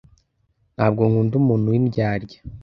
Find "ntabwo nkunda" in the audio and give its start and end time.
0.75-1.33